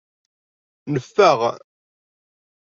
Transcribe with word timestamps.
Neffeɣ. 0.91 1.39